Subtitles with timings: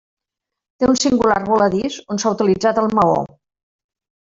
[0.83, 3.21] Té un singular voladís on s'ha utilitzat el maó.